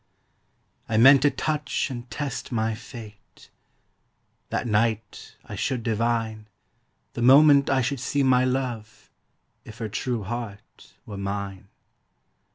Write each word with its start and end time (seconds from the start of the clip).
I 0.89 0.97
meant 0.97 1.21
to 1.21 1.29
touch 1.29 1.91
and 1.91 2.09
test 2.09 2.51
my 2.51 2.73
fate; 2.73 3.51
That 4.49 4.65
night 4.65 5.35
I 5.45 5.55
should 5.55 5.83
divine, 5.83 6.47
The 7.13 7.21
moment 7.21 7.69
I 7.69 7.83
should 7.83 7.99
see 7.99 8.23
my 8.23 8.43
love, 8.43 9.11
If 9.63 9.77
her 9.77 9.89
true 9.89 10.23
heart 10.23 10.95
were 11.05 11.17
mine. 11.19 11.67